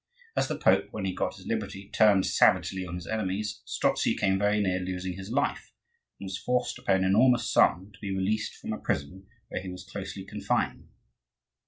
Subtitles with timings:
[0.35, 4.39] As the Pope, when he got his liberty, turned savagely on his enemies, Strozzi came
[4.39, 5.73] very near losing his life,
[6.19, 9.61] and was forced to pay an enormous sum to be released from a prison where
[9.61, 10.89] he was closely confined.